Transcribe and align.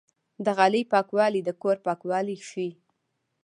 د 0.45 0.47
غالۍ 0.57 0.83
پاکوالی 0.93 1.41
د 1.45 1.49
کور 1.61 1.77
پاکوالی 1.87 2.37
ښيي. 2.49 2.69